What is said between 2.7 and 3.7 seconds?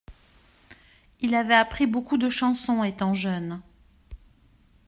étant jeune.